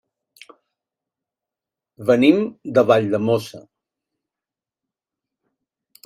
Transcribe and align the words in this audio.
Venim 2.09 2.39
de 2.77 2.83
Valldemossa. 2.91 3.61